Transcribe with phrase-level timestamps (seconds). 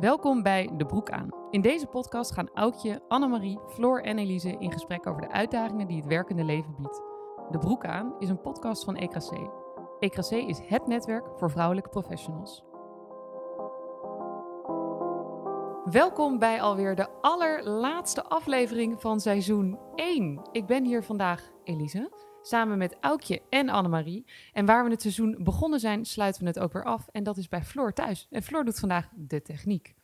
[0.00, 1.28] Welkom bij De Broek aan.
[1.50, 5.96] In deze podcast gaan Aukje, Annemarie, Floor en Elise in gesprek over de uitdagingen die
[5.96, 7.02] het werkende leven biedt.
[7.50, 9.30] De Broek aan is een podcast van EKC.
[9.98, 12.64] EKC is het netwerk voor vrouwelijke professionals.
[15.84, 20.48] Welkom bij alweer de allerlaatste aflevering van seizoen 1.
[20.52, 22.10] Ik ben hier vandaag, Elise,
[22.42, 24.26] samen met Aukje en Annemarie.
[24.52, 27.08] En waar we het seizoen begonnen zijn, sluiten we het ook weer af.
[27.12, 28.26] En dat is bij Floor thuis.
[28.30, 29.94] En Floor doet vandaag de techniek.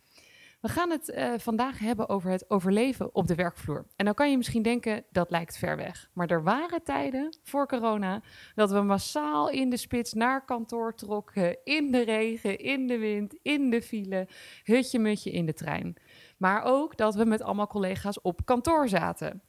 [0.61, 3.87] We gaan het uh, vandaag hebben over het overleven op de werkvloer.
[3.97, 6.11] En dan kan je misschien denken, dat lijkt ver weg.
[6.13, 8.23] Maar er waren tijden voor corona
[8.55, 11.59] dat we massaal in de spits naar kantoor trokken.
[11.65, 14.29] In de regen, in de wind, in de file,
[14.63, 15.97] hutje mutje in de trein.
[16.39, 19.43] Maar ook dat we met allemaal collega's op kantoor zaten.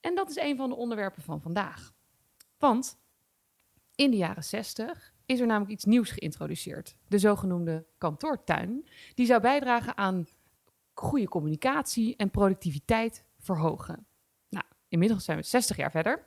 [0.00, 1.92] En dat is een van de onderwerpen van vandaag.
[2.62, 2.98] Want
[3.94, 6.96] in de jaren 60 is er namelijk iets nieuws geïntroduceerd.
[7.08, 8.88] De zogenoemde kantoortuin.
[9.14, 10.26] Die zou bijdragen aan
[10.92, 14.06] goede communicatie en productiviteit verhogen.
[14.48, 16.26] Nou, inmiddels zijn we 60 jaar verder.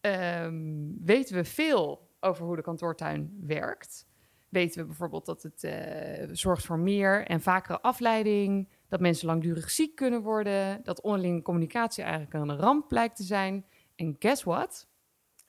[0.00, 4.06] Um, weten we veel over hoe de kantoortuin werkt.
[4.48, 9.70] Weten we bijvoorbeeld dat het uh, zorgt voor meer en vakere afleiding, dat mensen langdurig
[9.70, 13.66] ziek kunnen worden, dat onderlinge communicatie eigenlijk een ramp blijkt te zijn.
[13.94, 14.90] En guess what?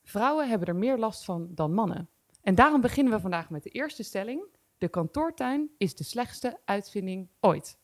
[0.04, 2.10] Vrouwen hebben er meer last van dan mannen.
[2.42, 4.44] En daarom beginnen we vandaag met de eerste stelling.
[4.78, 7.78] De kantoortuin is de slechtste uitvinding ooit.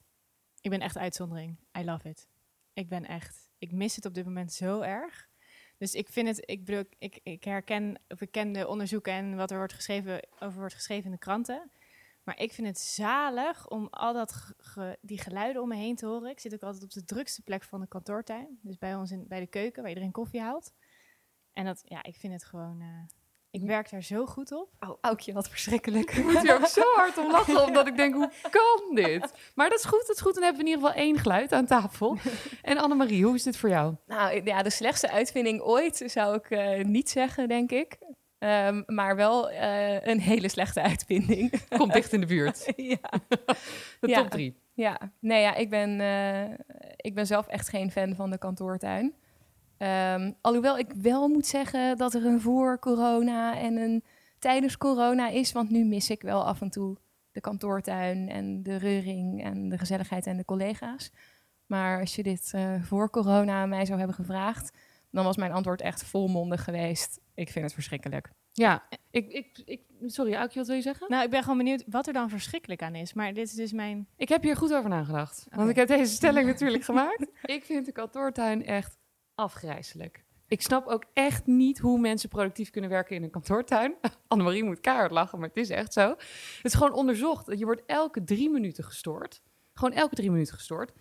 [0.61, 1.57] Ik ben echt uitzondering.
[1.79, 2.27] I love it.
[2.73, 5.29] Ik ben echt, ik mis het op dit moment zo erg.
[5.77, 9.57] Dus ik vind het, ik bedoel, ik, ik herken, of de onderzoeken en wat er
[9.57, 11.71] wordt geschreven, over wordt geschreven in de kranten.
[12.23, 14.53] Maar ik vind het zalig om al dat
[15.01, 16.29] die geluiden om me heen te horen.
[16.29, 18.59] Ik zit ook altijd op de drukste plek van de kantoortuin.
[18.61, 20.73] Dus bij ons in, bij de keuken, waar iedereen koffie haalt.
[21.59, 22.87] En dat, ja, ik vind het gewoon, uh,
[23.51, 24.69] ik werk daar zo goed op.
[24.79, 26.11] Oh, Aukje, wat verschrikkelijk.
[26.17, 29.33] Ik moet hier ook zo hard om lachen, omdat ik denk, hoe kan dit?
[29.55, 30.33] Maar dat is goed, dat is goed.
[30.33, 32.17] Dan hebben we in ieder geval één geluid aan tafel.
[32.61, 33.95] En Annemarie, hoe is dit voor jou?
[34.05, 37.97] Nou, ja, de slechtste uitvinding ooit zou ik uh, niet zeggen, denk ik.
[38.39, 41.51] Um, maar wel uh, een hele slechte uitvinding.
[41.77, 42.73] Komt dicht in de buurt.
[42.75, 43.09] ja.
[43.99, 44.21] De ja.
[44.21, 44.59] top drie.
[44.73, 46.57] Ja, nee, ja, ik ben, uh,
[46.95, 49.15] ik ben zelf echt geen fan van de kantoortuin.
[49.79, 54.03] Um, alhoewel ik wel moet zeggen dat er een voor corona en een
[54.39, 55.51] tijdens corona is.
[55.51, 56.97] Want nu mis ik wel af en toe
[57.31, 61.11] de kantoortuin en de reuring en de gezelligheid en de collega's.
[61.65, 64.77] Maar als je dit uh, voor corona aan mij zou hebben gevraagd,
[65.11, 67.19] dan was mijn antwoord echt volmondig geweest.
[67.33, 68.29] Ik vind het verschrikkelijk.
[68.51, 71.09] Ja, ik, ik, ik, sorry, Aukje, wat wil je zeggen?
[71.09, 73.13] Nou, ik ben gewoon benieuwd wat er dan verschrikkelijk aan is.
[73.13, 74.07] Maar dit is dus mijn...
[74.15, 75.43] Ik heb hier goed over nagedacht.
[75.45, 75.57] Okay.
[75.57, 77.27] Want ik heb deze stelling natuurlijk gemaakt.
[77.43, 78.97] Ik vind de kantoortuin echt
[79.39, 80.23] afgrijzelijk.
[80.47, 83.95] Ik snap ook echt niet hoe mensen productief kunnen werken in een kantoortuin.
[84.27, 86.09] Annemarie moet keihard lachen, maar het is echt zo.
[86.09, 87.59] Het is gewoon onderzocht.
[87.59, 89.41] Je wordt elke drie minuten gestoord.
[89.73, 90.93] Gewoon elke drie minuten gestoord.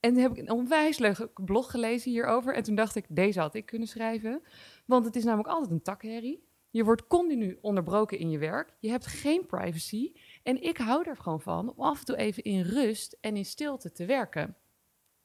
[0.00, 2.54] En toen heb ik een onwijs leuk blog gelezen hierover.
[2.54, 4.42] En toen dacht ik, deze had ik kunnen schrijven.
[4.86, 6.50] Want het is namelijk altijd een takherrie.
[6.70, 8.74] Je wordt continu onderbroken in je werk.
[8.78, 10.12] Je hebt geen privacy.
[10.42, 13.44] En ik hou er gewoon van om af en toe even in rust en in
[13.44, 14.56] stilte te werken.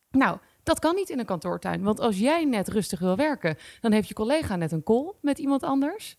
[0.09, 1.83] Nou, dat kan niet in een kantoortuin.
[1.83, 5.37] Want als jij net rustig wil werken, dan heeft je collega net een call met
[5.37, 6.15] iemand anders.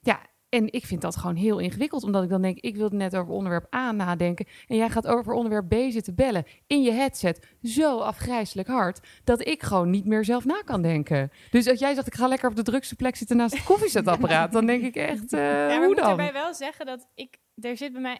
[0.00, 3.16] Ja, en ik vind dat gewoon heel ingewikkeld, omdat ik dan denk, ik wil net
[3.16, 4.46] over onderwerp A nadenken.
[4.66, 9.46] En jij gaat over onderwerp B zitten bellen in je headset zo afgrijzelijk hard, dat
[9.46, 11.30] ik gewoon niet meer zelf na kan denken.
[11.50, 14.52] Dus als jij zegt, ik ga lekker op de drukste plek zitten naast het koffiezetapparaat,
[14.58, 16.10] dan denk ik echt, uh, ja, maar hoe ik moet dan?
[16.10, 18.18] erbij wel zeggen dat ik, er zit bij mij,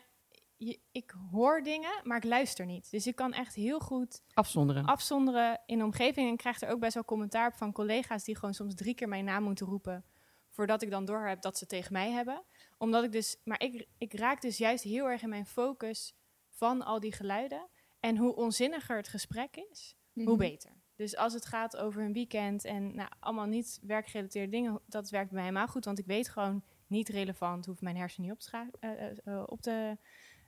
[0.67, 2.91] je, ik hoor dingen, maar ik luister niet.
[2.91, 6.27] Dus ik kan echt heel goed afzonderen, afzonderen in de omgeving.
[6.27, 8.95] En ik krijg er ook best wel commentaar op van collega's die gewoon soms drie
[8.95, 10.05] keer mijn naam moeten roepen
[10.49, 12.43] voordat ik dan door heb dat ze tegen mij hebben.
[12.79, 16.15] Omdat ik dus, maar ik, ik raak dus juist heel erg in mijn focus
[16.51, 17.69] van al die geluiden.
[18.01, 20.29] En hoe onzinniger het gesprek is, Mhm.
[20.29, 20.71] hoe beter.
[20.97, 25.27] Dus als het gaat over een weekend en nou, allemaal niet werkgerelateerde dingen, dat werkt
[25.29, 25.85] bij mij helemaal goed.
[25.85, 29.43] Want ik weet gewoon niet relevant, hoeft mijn hersenen niet op te, scha- uh, uh,
[29.47, 29.97] op te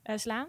[0.04, 0.48] uh, slaan.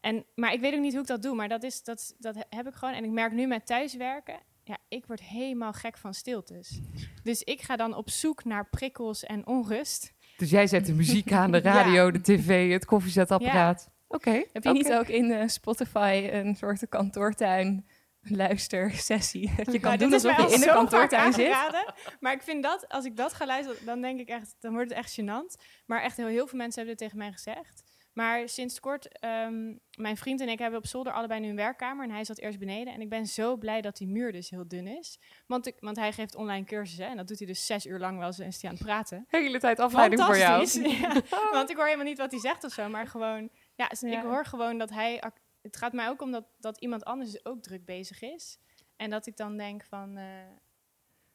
[0.00, 2.46] En, maar ik weet ook niet hoe ik dat doe, maar dat, is, dat, dat
[2.48, 2.94] heb ik gewoon.
[2.94, 6.80] En ik merk nu met thuiswerken, ja, ik word helemaal gek van stiltes.
[7.22, 10.12] Dus ik ga dan op zoek naar prikkels en onrust.
[10.36, 12.10] Dus jij zet de muziek aan, de radio, ja.
[12.10, 13.84] de tv, het koffiezetapparaat.
[13.86, 13.92] Ja.
[14.08, 14.28] Oké.
[14.28, 14.82] Okay, Heb je okay.
[14.82, 17.86] niet ook in uh, Spotify een soort kantoortuin
[18.20, 19.52] luistersessie?
[19.56, 21.56] Dat je kan ja, doen alsof je in de kantoortuin zit.
[22.20, 24.88] Maar ik vind dat, als ik dat ga luisteren, dan denk ik echt, dan wordt
[24.88, 25.62] het echt gênant.
[25.86, 27.82] Maar echt heel, heel veel mensen hebben dit tegen mij gezegd.
[28.12, 32.04] Maar sinds kort, um, mijn vriend en ik hebben op zolder allebei nu een werkkamer.
[32.04, 32.92] En hij zat eerst beneden.
[32.92, 35.18] En ik ben zo blij dat die muur dus heel dun is.
[35.46, 37.06] Want, ik, want hij geeft online cursussen.
[37.06, 38.86] En dat doet hij dus zes uur lang wel eens en is hij aan het
[38.86, 39.26] praten.
[39.30, 40.68] De hele tijd afleiding voor jou.
[41.00, 41.22] ja,
[41.52, 42.88] want ik hoor helemaal niet wat hij zegt of zo.
[42.88, 44.18] Maar gewoon, ja, ja.
[44.18, 45.22] ik hoor gewoon dat hij
[45.62, 48.58] het gaat mij ook om dat, dat iemand anders ook druk bezig is.
[48.96, 50.18] En dat ik dan denk van,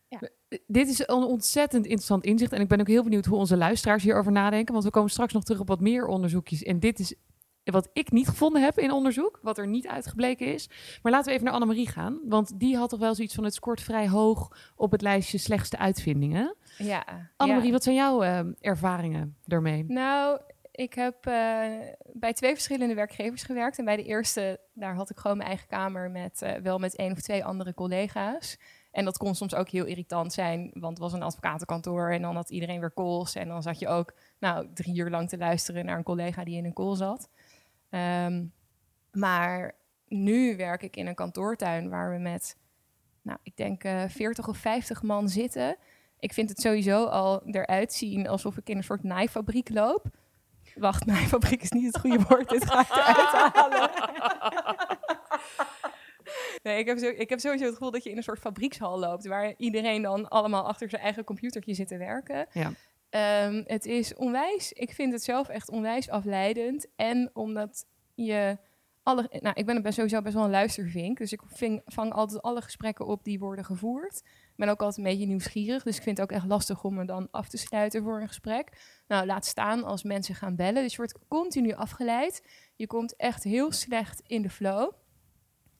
[0.09, 2.51] eh, Dit is een ontzettend interessant inzicht.
[2.51, 4.74] En ik ben ook heel benieuwd hoe onze luisteraars hierover nadenken.
[4.74, 6.63] Want we komen straks nog terug op wat meer onderzoekjes.
[6.63, 7.15] En dit is
[7.63, 9.39] wat ik niet gevonden heb in onderzoek.
[9.42, 10.69] Wat er niet uitgebleken is.
[11.01, 12.19] Maar laten we even naar Annemarie gaan.
[12.24, 15.77] Want die had toch wel zoiets van het scoort vrij hoog op het lijstje slechtste
[15.77, 16.56] uitvindingen.
[16.77, 17.31] Ja.
[17.36, 17.74] Annemarie, ja.
[17.74, 19.83] wat zijn jouw eh, ervaringen daarmee?
[19.88, 20.39] Nou,
[20.77, 21.33] ik heb eh,
[22.13, 23.77] bij twee verschillende werkgevers gewerkt.
[23.77, 26.95] En bij de eerste, daar had ik gewoon mijn eigen kamer met eh, wel met
[26.95, 28.57] één of twee andere collega's.
[28.91, 32.35] En dat kon soms ook heel irritant zijn, want het was een advocatenkantoor en dan
[32.35, 33.35] had iedereen weer calls.
[33.35, 36.57] En dan zat je ook nou, drie uur lang te luisteren naar een collega die
[36.57, 37.29] in een call zat.
[37.89, 38.45] Ehm,
[39.11, 39.75] maar
[40.07, 42.57] nu werk ik in een kantoortuin waar we met,
[43.21, 45.77] nou, ik denk eh 40 of 50 man zitten.
[46.19, 50.05] Ik vind het sowieso al eruit zien alsof ik in een soort naaifabriek loop.
[50.75, 52.49] Wacht, naaifabriek is niet het goede woord.
[52.49, 53.89] Dit ga ik eruit halen.
[56.67, 58.99] Nee, ik heb, zo, ik heb sowieso het gevoel dat je in een soort fabriekshal
[58.99, 59.27] loopt...
[59.27, 62.47] waar iedereen dan allemaal achter zijn eigen computertje zit te werken.
[62.51, 62.71] Ja.
[63.09, 64.73] Ehm, het is onwijs...
[64.73, 66.87] Ik vind het zelf echt onwijs afleidend.
[66.95, 67.85] En omdat
[68.15, 68.57] je...
[69.03, 71.17] Alle, nou, ik ben ben sowieso best wel een luistervink.
[71.17, 74.17] Dus ik ving, vang altijd alle gesprekken op die worden gevoerd.
[74.25, 75.83] Ik ben ook altijd een beetje nieuwsgierig.
[75.83, 78.27] Dus ik vind het ook echt lastig om me dan af te sluiten voor een
[78.27, 78.69] gesprek.
[79.07, 80.83] Nou, laat staan als mensen gaan bellen.
[80.83, 82.43] Dus je wordt continu afgeleid.
[82.75, 84.91] Je komt echt heel slecht in de flow.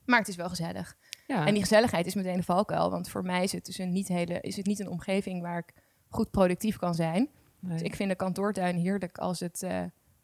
[0.08, 0.96] Maar het is wel gezellig.
[1.28, 1.46] Ja.
[1.46, 2.92] En die gezelligheid is meteen de valkuil.
[2.92, 5.58] Want voor mij is het dus een niet, hele, is het niet een omgeving waar
[5.58, 5.74] ik
[6.10, 7.30] goed productief kan zijn.
[7.60, 7.74] Nee.
[7.74, 9.84] Dus ik vind de kantoortuin heerlijk als het eh,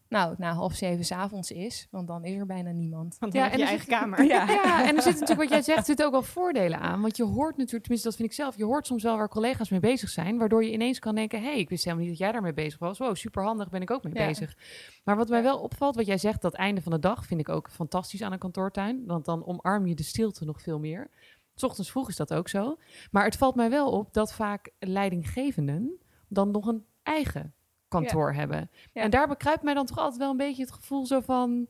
[0.10, 1.88] nou, na half zeven 's avonds is.
[1.92, 3.18] Want dan is er bijna niemand.
[3.20, 4.24] want dan Ja, heb je en je eigen kamer.
[4.24, 4.48] Ja.
[4.64, 7.02] Ja, en er zit natuurlijk, wat jij zegt, zit ook wel voordelen aan.
[7.02, 9.70] Want je hoort natuurlijk, tenminste dat vind ik zelf, je hoort soms wel waar collega's
[9.70, 10.38] mee bezig zijn.
[10.38, 12.80] Waardoor je ineens kan denken, hé, hey, ik wist helemaal niet dat jij daarmee bezig
[12.80, 12.98] was.
[12.98, 14.28] Wow, superhandig, ben ik ook mee Ja.
[14.28, 14.58] bezig.
[15.04, 17.50] Maar wat mij wel opvalt, wat jij zegt, dat einde van de dag vind ik
[17.50, 19.04] ook fantastisch aan een kantoortuin.
[19.06, 21.10] Want dan omarm je de stilte nog veel meer.
[21.56, 22.78] 's ochtends vroeg is dat ook zo.
[23.12, 25.92] Maar het valt mij wel op dat vaak leidinggevenden
[26.28, 27.54] dan nog een eigen
[28.02, 28.70] kantoor hebben.
[28.94, 29.02] Ja.
[29.02, 31.68] En daar bekruipt mij dan toch altijd wel een beetje het gevoel zo van,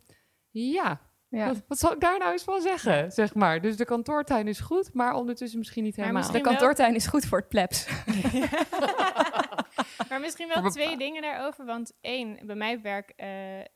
[0.50, 1.00] ja,
[1.30, 1.48] Ja.
[1.48, 3.62] wat, wat zal ik daar nou eens van zeggen, zeg maar.
[3.62, 6.32] Dus de kantoortuin is goed, maar ondertussen misschien niet helemaal.
[6.32, 7.88] De kantoortuin is goed voor het plebs.
[10.10, 11.66] maar misschien wel twee dingen daarover.
[11.66, 13.28] Want één, bij mij op werk, eh,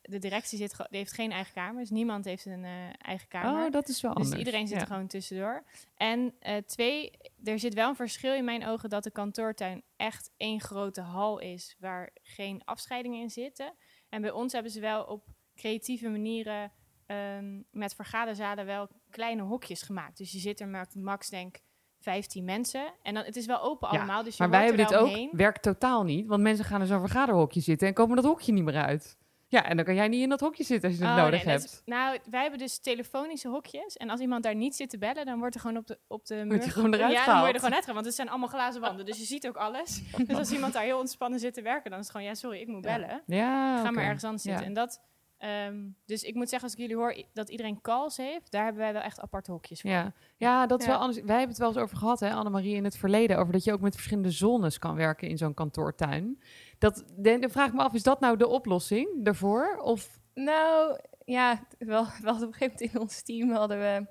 [0.02, 1.82] de directie zit, die heeft geen eigen kamer.
[1.82, 3.66] Dus niemand heeft een eh, eigen kamer.
[3.66, 4.40] Oh, dat is wel Dus anders.
[4.40, 4.82] iedereen zit Ja.
[4.82, 5.64] er gewoon tussendoor.
[5.96, 7.12] En eh, twee,
[7.44, 11.40] er zit wel een verschil in mijn ogen dat de kantoortuin echt één grote hal
[11.40, 13.74] is waar geen afscheidingen in zitten.
[14.10, 16.72] En bij ons hebben ze wel op creatieve manieren
[17.06, 20.18] ehm, met vergaderzalen wel kleine hokjes gemaakt.
[20.18, 21.58] Dus je zit er met max denk
[22.00, 22.94] 15 mensen.
[23.04, 25.30] En dan, het is wel open Ja, allemaal, dus je Maar wij hebben dit ook,
[25.32, 26.28] werkt totaal niet.
[26.28, 29.18] Want mensen gaan in zo'n vergaderhokje zitten en komen dat hokje niet meer uit.
[29.50, 31.44] Ja, en dan kan jij niet in dat hokje zitten als je het Oh, nodig
[31.44, 31.64] nee, hebt.
[31.64, 33.98] is- nou, wij hebben dus telefonische hokjes.
[33.98, 36.26] En als iemand daar niet zit te bellen, dan wordt er gewoon op de, op
[36.26, 36.64] de muur...
[36.64, 37.86] je gewoon eruit ja, dan word je er gewoon uitgehaald.
[37.94, 40.02] Want het zijn allemaal glazen wanden, dus je ziet ook alles.
[40.28, 42.28] dus als iemand daar heel ontspannen zit te werken, dan is het gewoon...
[42.32, 43.22] Ja, sorry, ik moet bellen.
[43.26, 44.66] Ja, Ga maar ergens anders zitten.
[44.66, 45.02] En dat...
[45.38, 45.76] ehm,
[46.06, 48.94] dus ik moet zeggen, als ik jullie hoor dat iedereen calls heeft, daar hebben wij
[48.94, 49.90] wel echt aparte hokjes voor.
[49.90, 50.14] Ja.
[50.38, 50.92] ja, dat is Ja.
[50.92, 51.18] wel anders.
[51.22, 53.38] Wij hebben het wel eens over gehad, hè, Annemarie, in het verleden.
[53.38, 56.42] Over dat je ook met verschillende zones kan werken in zo'n kantoortuin.
[56.78, 59.78] Dat, dan dan vraag ik me af, is dat nou de oplossing daarvoor?
[59.78, 64.06] Of Nou, ja, wel, wel op een gegeven moment in ons team hadden we...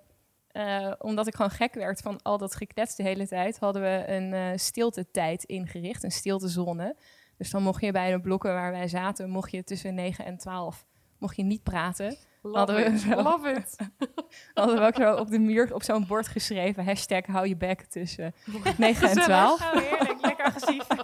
[0.49, 3.59] eh, omdat ik gewoon gek werd van al dat geklets de hele tijd...
[3.59, 6.97] hadden we een eh stiltetijd ingericht, een stiltezone.
[7.37, 9.31] Dus dan mocht je bij de blokken waar wij zaten...
[9.31, 10.87] mocht je tussen 9 en 12
[11.27, 12.17] mocht je niet praten.
[12.53, 13.23] Hadden we it, zo.
[13.23, 13.77] love it.
[14.55, 16.85] Hadden we ook zo op de muur op zo'n bord geschreven...
[16.85, 18.35] hashtag hou je bek tussen
[18.79, 19.61] 9 en 12.
[19.61, 20.21] Oh, heerlijk.
[20.27, 20.87] Lekker agressief.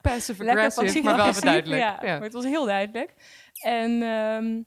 [0.00, 1.80] Passive Lekker aggressive, maar wel duidelijk.
[1.82, 2.12] Ja, Ja.
[2.14, 3.14] maar het was heel duidelijk.
[3.62, 4.62] En ehm,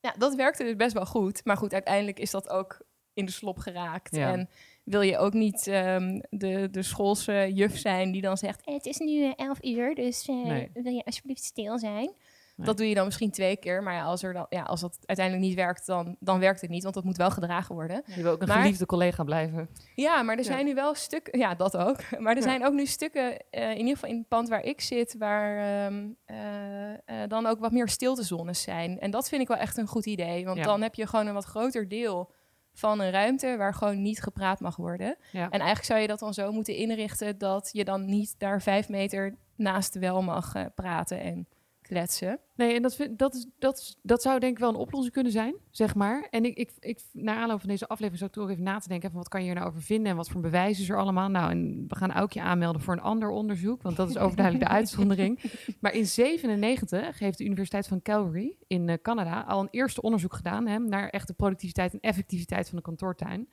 [0.00, 1.44] ja, dat werkte dus best wel goed.
[1.44, 2.80] Maar goed, uiteindelijk is dat ook
[3.12, 4.16] in de slop geraakt.
[4.16, 4.32] Ja.
[4.32, 4.48] En
[4.84, 8.64] wil je ook niet ehm, de, de schoolse juf zijn die dan zegt...
[8.64, 10.70] "Eh, het is nu eh, 11 uur, dus eh, Nee.
[10.74, 12.12] wil je alsjeblieft stil zijn?
[12.58, 12.66] Nee.
[12.66, 13.82] Dat doe je dan misschien twee keer.
[13.82, 16.70] Maar ja, als, er dan, ja, als dat uiteindelijk niet werkt, dan, dan werkt het
[16.70, 16.82] niet.
[16.82, 18.02] Want dat moet wel gedragen worden.
[18.14, 19.68] Je wil ook een Maar- geliefde collega blijven.
[19.94, 20.50] Ja, maar er Ja.
[20.50, 21.38] zijn nu wel stukken.
[21.38, 21.96] Ja, dat ook.
[22.20, 22.48] Maar er Ja.
[22.48, 25.56] zijn ook nu stukken, eh, in ieder geval in het pand waar ik zit, waar
[25.86, 28.98] ehm, eh, eh, dan ook wat meer stiltezones zijn.
[29.00, 30.44] En dat vind ik wel echt een goed idee.
[30.44, 30.64] Want Ja.
[30.64, 32.30] dan heb je gewoon een wat groter deel
[32.72, 35.16] van een ruimte waar gewoon niet gepraat mag worden.
[35.32, 35.42] Ja.
[35.44, 38.88] En eigenlijk zou je dat dan zo moeten inrichten dat je dan niet daar vijf
[38.88, 41.46] meter naast wel mag praten en
[41.88, 42.40] kletsen.
[42.54, 45.14] Nee, en dat, vind, dat, is, dat, is, dat zou denk ik wel een oplossing
[45.14, 46.26] kunnen zijn, zeg maar.
[46.30, 48.88] En ik, ik, ik, naar aanloop van deze aflevering zou ik toch even na te
[48.88, 50.98] denken van wat kan je hier nou over vinden en wat voor bewijs is er
[50.98, 51.28] allemaal.
[51.28, 54.74] Nou, en we gaan Aukje aanmelden voor een ander onderzoek, want dat is overduidelijk de
[54.78, 55.40] uitzondering.
[55.80, 60.34] Maar in 97 heeft de Universiteit van Calgary in uh, Canada al een eerste onderzoek
[60.34, 63.48] gedaan hè, naar echt de productiviteit en effectiviteit van de kantoortuin.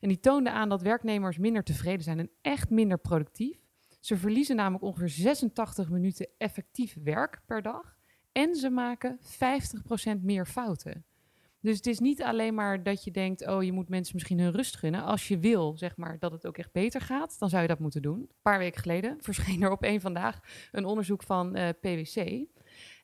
[0.00, 3.61] En die toonde aan dat werknemers minder tevreden zijn en echt minder productief.
[4.02, 7.96] Ze verliezen namelijk ongeveer 86 minuten effectief werk per dag.
[8.32, 11.04] En ze maken 50% meer fouten.
[11.60, 14.52] Dus het is niet alleen maar dat je denkt, oh, je moet mensen misschien hun
[14.52, 15.02] rust gunnen.
[15.02, 17.78] Als je wil, zeg maar, dat het ook echt beter gaat, dan zou je dat
[17.78, 18.18] moeten doen.
[18.18, 20.40] Een paar weken geleden verscheen er op één vandaag
[20.72, 22.44] een onderzoek van uh, PwC.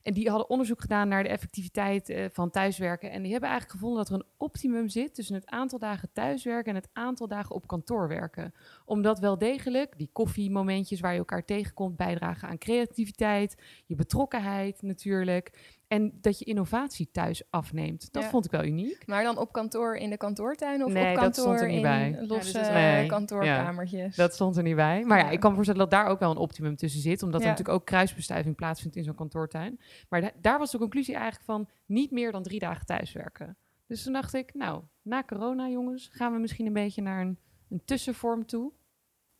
[0.02, 3.10] En die hadden onderzoek gedaan naar de effectiviteit uh, van thuiswerken.
[3.10, 6.70] En die hebben eigenlijk gevonden dat er een optimum zit tussen het aantal dagen thuiswerken
[6.70, 8.54] en het aantal dagen op kantoor werken.
[8.84, 15.77] Omdat wel degelijk die koffiemomentjes waar je elkaar tegenkomt bijdragen aan creativiteit, je betrokkenheid natuurlijk.
[15.88, 18.12] En dat je innovatie thuis afneemt.
[18.12, 18.28] Dat Ja.
[18.28, 19.06] vond ik wel uniek.
[19.06, 21.76] Maar dan op kantoor in de kantoortuin of Nee, op dat kantoor stond er niet
[21.76, 22.10] in bij.
[22.26, 23.06] losse Ja, dus dat- Nee.
[23.06, 24.16] kantoorkamertjes.
[24.16, 25.04] Dat stond er niet bij.
[25.04, 25.30] Maar ja, Ja.
[25.30, 27.22] ik kan me voorstellen dat daar ook wel een optimum tussen zit.
[27.22, 27.52] Omdat er Ja.
[27.52, 29.80] natuurlijk ook kruisbestuiving plaatsvindt in zo'n kantoortuin.
[30.08, 33.56] Maar da- daar was de conclusie eigenlijk van niet meer dan drie dagen thuiswerken.
[33.86, 37.38] Dus toen dacht ik, nou, na corona jongens, gaan we misschien een beetje naar een,
[37.70, 38.72] een tussenvorm toe.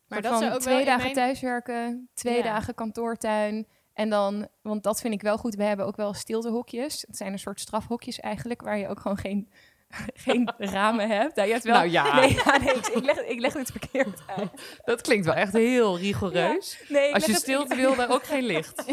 [0.09, 2.43] Maar dat van zou ook twee dagen mijn- thuiswerken, twee Ja.
[2.43, 3.67] dagen kantoortuin.
[3.99, 7.05] En dan, want dat vind ik wel goed, we hebben ook wel stiltehokjes.
[7.07, 9.51] Het zijn een soort strafhokjes eigenlijk, waar je ook gewoon geen,
[10.25, 11.35] geen ramen hebt.
[11.37, 11.75] Nou, je hebt wel...
[11.75, 12.21] Nou ja.
[12.21, 14.51] Nee, ja, nee, ik, ik leg, ik leg het verkeerd uit.
[14.85, 16.83] Dat klinkt wel echt heel rigoureus.
[16.89, 18.85] Nee, Als je het- stilte wil, dan ook geen licht.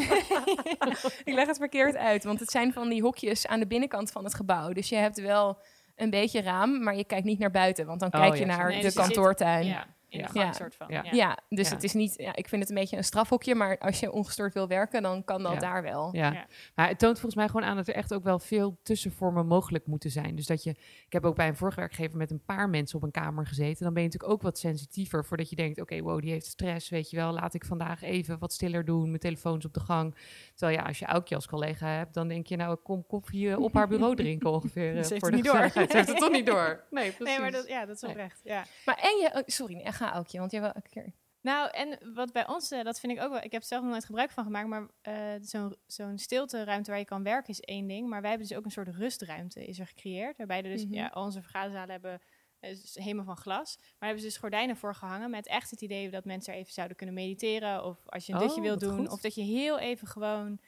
[1.24, 4.24] ik leg het verkeerd uit, want het zijn van die hokjes aan de binnenkant van
[4.24, 4.74] het gebouw.
[4.74, 5.58] Dus je hebt wel
[5.96, 8.46] een beetje raam, maar je kijkt niet naar buiten, want dan Oh, kijk ja, je
[8.46, 9.66] naar Nee, de dus zit- kantoortuin.
[9.66, 10.27] Ja, in Ja.
[10.27, 10.53] de gang Ja.
[10.53, 10.88] soort van.
[10.89, 11.03] Ja.
[11.03, 11.12] Ja.
[11.12, 11.74] Ja, dus Ja.
[11.74, 14.53] het is niet, ja, ik vind het een beetje een strafhokje, maar als je ongestoord
[14.53, 15.60] wil werken, dan kan dat Ja.
[15.60, 16.10] daar wel.
[16.15, 16.31] Ja.
[16.34, 16.45] Ja.
[16.75, 19.88] maar het toont volgens mij gewoon aan dat er echt ook wel veel tussenvormen mogelijk
[19.88, 20.36] moeten zijn.
[20.36, 20.69] Dus dat je,
[21.05, 23.84] ik heb ook bij een vorige werkgever met een paar mensen op een kamer gezeten.
[23.84, 26.89] Dan ben je natuurlijk ook wat sensitiever voordat je denkt, oké, wow, die heeft stress,
[26.89, 27.31] weet je wel.
[27.34, 30.15] Laat ik vandaag even wat stiller doen, mijn telefoon is op de gang.
[30.55, 33.50] Terwijl ja, als je Aukje als collega hebt, dan denk je, nou, ik kom koffie
[33.51, 34.95] eh, op haar bureau drinken ongeveer.
[34.98, 35.69] eh, Ze heeft voor het de niet door.
[35.69, 36.84] Ze heeft het toch niet door.
[36.91, 37.25] Nee, precies.
[37.34, 38.12] Nee, maar dat, ja, dat is Nee.
[38.12, 38.41] oprecht.
[38.43, 38.63] Ja.
[38.86, 39.84] Maar en je, oh, sorry, nee,
[40.14, 41.14] ook je, want jij wil een keer.
[41.42, 43.42] Nou, en wat bij ons, eh, dat vind ik ook wel.
[43.44, 47.06] Ik heb zelf nog nooit gebruik van gemaakt, maar eh, zo'n zo'n stilteruimte waar je
[47.06, 48.08] kan werken is één ding.
[48.10, 50.38] Maar wij hebben dus ook een soort rustruimte is er gecreëerd.
[50.38, 50.94] Waarbij er dus, Mhm.
[50.94, 52.22] ja, onze vergaderzalen hebben
[52.60, 53.76] eh, is helemaal van glas.
[53.78, 56.60] Maar daar hebben ze dus gordijnen voor gehangen met echt het idee dat mensen er
[56.60, 57.84] even zouden kunnen mediteren.
[57.84, 58.98] Of als je een Oh, dutje wil wat doen.
[58.98, 59.10] goed.
[59.10, 60.60] Of dat je heel even gewoon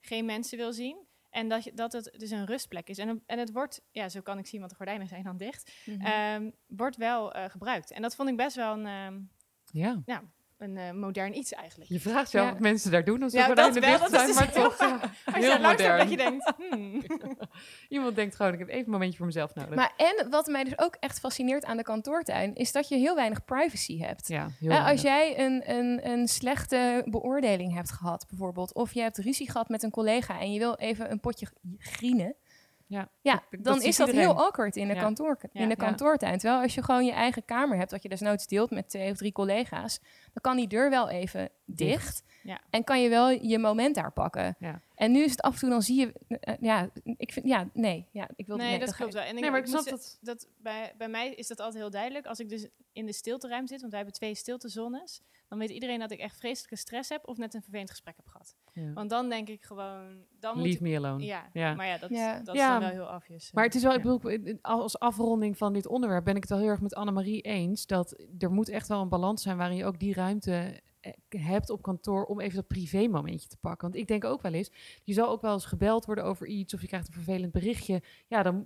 [0.00, 1.06] geen mensen wil zien.
[1.30, 2.98] En dat, je, dat het dus een rustplek is.
[2.98, 5.72] En, en het wordt, ja, zo kan ik zien, want de gordijnen zijn dan dicht.
[5.84, 6.00] Mhm.
[6.06, 7.90] ehm, wordt wel eh, gebruikt.
[7.90, 9.20] En dat vond ik best wel een, ehm,
[9.72, 10.24] Ja, nou,
[10.60, 11.90] een eh, modern iets eigenlijk.
[11.90, 12.44] je vraagt Ja.
[12.44, 15.00] wat mensen daar doen als de Ja, dat wel, dicht dat zijn, maar toch ja,
[15.24, 17.02] Als je dat je denkt, hmm.
[17.88, 19.74] Iemand denkt gewoon, ik heb even een momentje voor mezelf nodig.
[19.74, 23.14] Maar en wat mij dus ook echt fascineert aan de kantoortuin, is dat je heel
[23.14, 24.28] weinig privacy hebt.
[24.28, 29.00] ja, heel Hè, als jij een, een, een slechte beoordeling hebt gehad, bijvoorbeeld, of je
[29.00, 31.46] hebt ruzie gehad met een collega en je wil even een potje
[31.78, 32.34] grienen,
[32.90, 34.28] Ja, ja, dat- dat dan is dat iedereen.
[34.28, 35.00] heel awkward in de, Ja.
[35.00, 35.60] kantoor, Ja.
[35.60, 35.84] in de Ja.
[35.86, 36.38] kantoortuin.
[36.38, 39.16] Terwijl als je gewoon je eigen kamer hebt, wat je desnoods deelt met twee of
[39.16, 39.98] drie collega's,
[40.32, 42.22] dan kan die deur wel even dicht.
[42.42, 42.60] Ja.
[42.70, 44.56] En kan je wel je moment daar pakken.
[44.58, 44.80] Ja.
[44.94, 47.68] En nu is het af en toe, dan zie je, eh, ja, ik vind, ja,
[47.72, 49.22] nee, ja, ik wil Nee, dat ga- klopt wel.
[49.22, 50.18] En Nee, maar ik snap dat.
[50.20, 52.26] dat bij, bij mij is dat altijd heel duidelijk.
[52.26, 55.98] Als ik dus in de stilteruimte zit, want wij hebben twee stiltezones, dan weet iedereen
[55.98, 58.54] dat ik echt vreselijke stress heb of net een vervelend gesprek heb gehad.
[58.72, 58.92] Ja.
[58.92, 61.24] Want dan denk ik gewoon, dan moet Leave me alone.
[61.24, 61.74] ja, Ja.
[61.74, 62.40] maar ja, dat, Ja.
[62.40, 62.70] dat is Ja.
[62.78, 63.52] dan wel heel obvious.
[63.52, 66.58] Maar het is wel, ik bedoel, als afronding van dit onderwerp ben ik het wel
[66.60, 67.86] heel erg met Annemarie eens.
[67.86, 71.70] Dat er moet echt wel een balans zijn waarin je ook die ruimte eh, hebt
[71.70, 73.88] op kantoor om even dat privé momentje te pakken.
[73.90, 74.70] Want ik denk ook wel eens,
[75.04, 78.02] je zal ook wel eens gebeld worden over iets of je krijgt een vervelend berichtje.
[78.26, 78.64] Ja, dan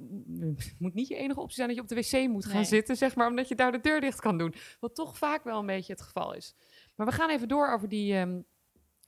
[0.79, 2.65] moet niet je enige optie zijn dat je op de wc moet gaan Nee.
[2.65, 4.55] zitten, zeg maar, omdat je daar de deur dicht kan doen.
[4.81, 6.55] Wat toch vaak wel een beetje het geval is.
[6.95, 8.41] Maar we gaan even door over die, ehm,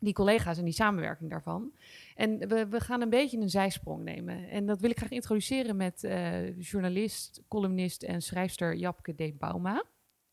[0.00, 1.72] die collega's en die samenwerking daarvan.
[2.14, 4.48] En we, gaan een beetje een zijsprong nemen.
[4.48, 9.38] En dat wil ik graag introduceren met eh, journalist, columnist en schrijfster Japke D.
[9.38, 9.84] Bauma.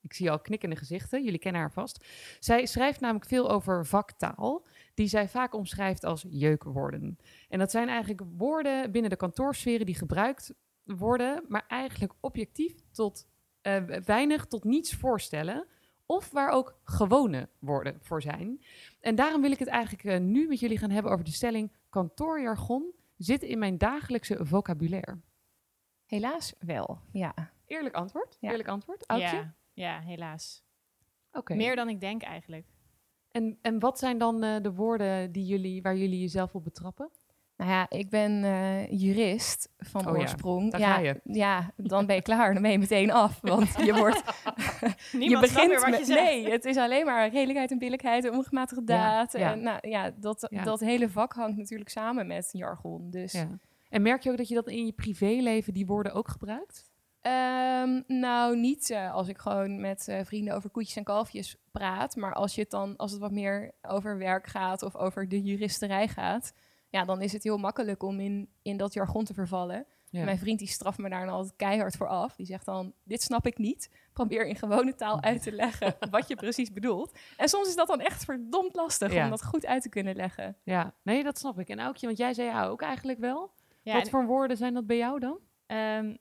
[0.01, 2.05] Ik zie al knikkende gezichten, jullie kennen haar vast.
[2.39, 7.17] Zij schrijft namelijk veel over vaktaal, die zij vaak omschrijft als jeukwoorden.
[7.49, 10.53] En dat zijn eigenlijk woorden binnen de kantoorsferen die gebruikt
[10.83, 13.27] worden, maar eigenlijk objectief tot
[13.61, 15.67] eh, weinig tot niets voorstellen.
[16.05, 18.63] Of waar ook gewone woorden voor zijn.
[18.99, 21.71] En daarom wil ik het eigenlijk eh, nu met jullie gaan hebben over de stelling:
[21.89, 25.19] kantoorjargon zit in mijn dagelijkse vocabulaire.
[26.05, 27.51] Helaas wel, ja.
[27.65, 28.37] Eerlijk antwoord?
[28.39, 28.49] Ja.
[28.49, 29.07] Eerlijk antwoord?
[29.07, 29.35] Oudje?
[29.35, 30.63] ja, ja, helaas.
[31.31, 31.55] Oké.
[31.55, 32.65] Meer dan ik denk eigenlijk.
[33.31, 37.09] En, en wat zijn dan eh, de woorden die jullie, waar jullie jezelf op betrappen?
[37.57, 40.77] Nou ja, ik ben eh, jurist van Oh oorsprong.
[40.77, 41.19] ja, je.
[41.23, 42.53] ja, dan ben je klaar.
[42.53, 43.39] Dan ben je meteen af.
[43.41, 44.23] Want je wordt
[45.11, 46.19] je snapt meer begint wat met, je zegt.
[46.19, 49.31] nee, het is alleen maar redelijkheid en billijkheid en ongematigde daad.
[49.31, 49.51] ja.
[49.51, 53.09] En nou ja, dat, dat hele vak hangt natuurlijk samen met jargon.
[53.09, 53.45] Dus.
[53.89, 56.91] En merk je ook dat je dat in je privéleven die woorden ook gebruikt?
[57.21, 62.15] Ehm, nou, niet eh, als ik gewoon met eh, vrienden over koetjes en kalfjes praat.
[62.15, 65.41] Maar als, je het dan, als het wat meer over werk gaat of over de
[65.41, 66.53] juristerij gaat...
[66.93, 69.85] Ja, dan is het heel makkelijk om in, in dat jargon te vervallen.
[70.09, 70.23] Ja.
[70.23, 72.35] Mijn vriend die straft me daar dan altijd keihard voor af.
[72.35, 73.89] Die zegt dan, dit snap ik niet.
[74.13, 77.17] Probeer in gewone taal uit te leggen wat je precies bedoelt.
[77.37, 79.23] En soms is dat dan echt verdomd lastig Ja.
[79.23, 80.57] om dat goed uit te kunnen leggen.
[80.63, 81.69] Ja, nee, dat snap ik.
[81.69, 83.51] En Aukje, want jij zei ja ook eigenlijk wel.
[83.81, 85.39] Ja, Wat voor woorden zijn dat bij jou dan?
[85.65, 86.15] Ehm,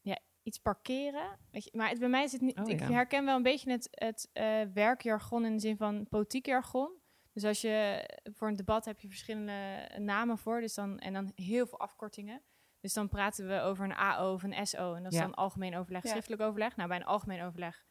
[0.00, 1.38] ja, iets parkeren.
[1.50, 2.58] Weet je, maar het, bij mij is het niet.
[2.58, 2.90] Oh, ik ja.
[2.90, 6.90] herken wel een beetje het, het eh, werkjargon in de zin van politiek jargon.
[7.34, 11.32] Dus als je voor een debat heb je verschillende namen voor, dus dan en dan
[11.34, 12.42] heel veel afkortingen.
[12.80, 15.24] Dus dan praten we over een AO of een SO en dat is Ja.
[15.24, 16.10] dan algemeen overleg, Ja.
[16.10, 16.76] schriftelijk overleg.
[16.76, 17.84] Nou, bij een algemeen overleg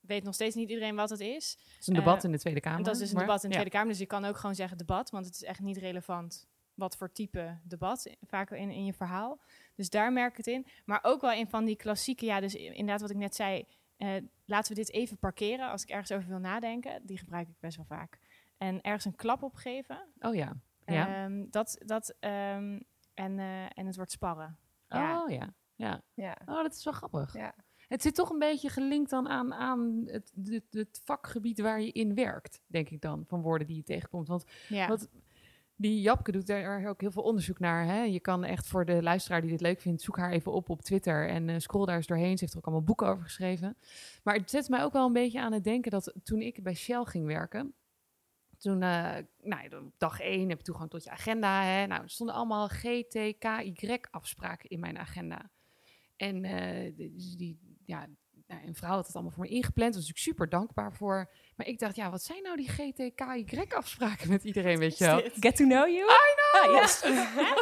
[0.00, 1.50] weet nog steeds niet iedereen wat het is.
[1.50, 2.82] Het is een debat Eh, in de Tweede Kamer.
[2.84, 3.60] Dat is dus een maar- debat in de ja.
[3.60, 3.88] Tweede Kamer.
[3.92, 7.12] Dus je kan ook gewoon zeggen debat, want het is echt niet relevant wat voor
[7.12, 9.40] type debat, vaak in, in je verhaal.
[9.74, 10.66] Dus daar merk ik het in.
[10.84, 13.64] Maar ook wel in van die klassieke, ja, dus inderdaad wat ik net zei,
[13.96, 17.06] eh, laten we dit even parkeren als ik ergens over wil nadenken.
[17.06, 18.18] Die gebruik ik best wel vaak.
[18.58, 20.08] En ergens een klap op geven.
[20.18, 20.56] Oh ja.
[20.86, 21.24] Ja.
[21.24, 22.80] Ehm, dat, dat, ehm,
[23.14, 24.58] en, eh, en het wordt sparren.
[24.88, 25.22] ja.
[25.22, 25.54] Oh ja.
[25.74, 26.02] Ja.
[26.14, 26.36] Ja.
[26.46, 27.34] Oh, dat is wel grappig.
[27.34, 27.54] Ja.
[27.88, 31.92] Het zit toch een beetje gelinkt dan aan, aan het, het, het vakgebied waar je
[31.92, 34.28] in werkt, denk ik dan, van woorden die je tegenkomt.
[34.28, 34.88] Want Ja.
[34.88, 35.08] Wat-
[35.78, 37.84] die Japke doet daar ook heel veel onderzoek naar.
[37.84, 38.02] Hè?
[38.02, 40.82] Je kan echt voor de luisteraar die dit leuk vindt, zoek haar even op op
[40.82, 42.32] Twitter en eh, scroll daar eens doorheen.
[42.36, 43.76] Ze heeft er ook allemaal boeken over geschreven.
[44.22, 46.74] Maar het zet mij ook wel een beetje aan het denken dat toen ik bij
[46.74, 47.74] Shell ging werken,
[48.58, 51.62] toen, eh, nou, dag één heb je toegang tot je agenda.
[51.62, 51.86] Hè?
[51.86, 55.50] Nou, er stonden allemaal GTKY-afspraken in mijn agenda.
[56.16, 58.06] En eh, die, die- ja,
[58.46, 59.92] nou, een vrouw had het allemaal voor me ingepland.
[59.92, 61.30] Daar was ik super dankbaar voor.
[61.56, 65.20] Maar ik dacht, ja, wat zijn nou die GTKY-afspraken met iedereen, weet je wel?
[65.40, 66.06] Get to know you?
[66.52, 67.02] Ah, yes.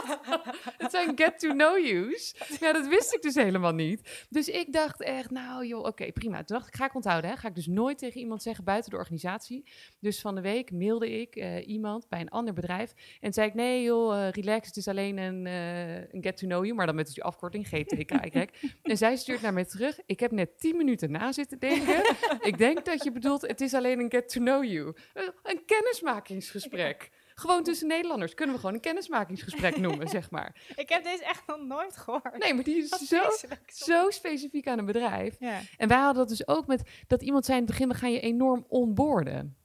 [0.83, 2.35] Het zijn get to know yous.
[2.61, 4.27] Ja, dat wist ik dus helemaal niet.
[4.29, 6.45] Dus ik dacht echt, nou joh, oké, prima.
[6.45, 7.31] Toen dacht ik, ga ik onthouden.
[7.31, 7.37] Hè?
[7.37, 9.71] Ga ik dus nooit tegen iemand zeggen buiten de organisatie.
[10.01, 12.93] Dus van de week mailde ik eh, iemand bij een ander bedrijf.
[13.21, 16.47] En zei ik, nee joh, eh, relax, het is alleen een, eh, een get to
[16.47, 16.75] know you.
[16.77, 18.47] Maar dan met dus die afkorting, GTKY.
[18.83, 19.99] en zij stuurt naar mij terug.
[20.07, 22.05] Ik heb net tien minuten na zitten denken.
[22.41, 24.95] ik denk dat je bedoelt, het is alleen een get to know you.
[25.43, 27.11] Een kennismakingsgesprek.
[27.35, 30.57] Gewoon tussen Nederlanders kunnen we gewoon een kennismakingsgesprek noemen, zeg maar.
[30.77, 32.39] Ik heb deze echt nog nooit gehoord.
[32.39, 33.23] Nee, maar die is zo,
[33.67, 35.37] zo specifiek aan een bedrijf.
[35.39, 35.61] Ja.
[35.77, 38.13] En wij hadden dat dus ook met dat iemand zei in het begin, we gaan
[38.13, 39.57] je enorm onboorden.